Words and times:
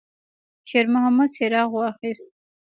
شېرمحمد 0.69 1.29
څراغ 1.35 1.69
واخیست. 1.75 2.27